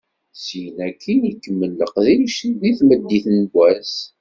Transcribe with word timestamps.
Syin 0.43 0.77
akkin 0.87 1.19
ikemmel 1.31 1.71
leqdic 1.79 2.35
deg 2.61 2.75
tmeddit 2.79 3.25
n 3.37 3.39
wass. 3.53 3.95